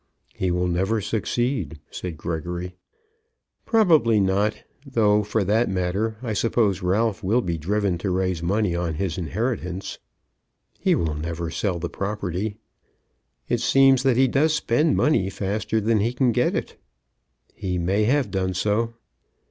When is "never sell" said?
11.13-11.77